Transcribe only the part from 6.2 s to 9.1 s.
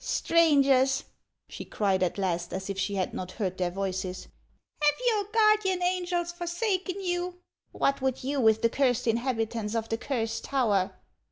forsaken you? What would you with the cursed